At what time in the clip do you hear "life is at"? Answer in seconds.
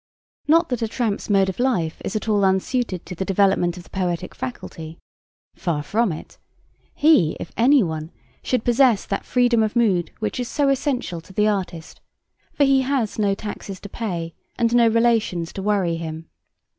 1.59-2.27